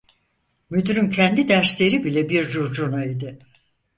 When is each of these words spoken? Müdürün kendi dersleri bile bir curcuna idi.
Müdürün 0.69 1.09
kendi 1.09 1.47
dersleri 1.47 2.03
bile 2.03 2.29
bir 2.29 2.49
curcuna 2.49 3.05
idi. 3.05 3.39